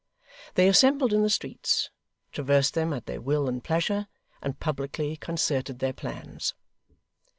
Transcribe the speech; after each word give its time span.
They 0.55 0.67
assembled 0.67 1.13
in 1.13 1.21
the 1.21 1.29
streets, 1.29 1.91
traversed 2.31 2.73
them 2.73 2.91
at 2.91 3.05
their 3.05 3.21
will 3.21 3.47
and 3.47 3.63
pleasure, 3.63 4.07
and 4.41 4.59
publicly 4.59 5.15
concerted 5.15 5.77
their 5.77 5.93
plans. 5.93 6.55